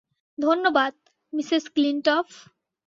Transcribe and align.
ধন্যবাদ, 0.37 0.93
মিসেস 1.33 1.63
ক্লিনটফ। 1.75 2.27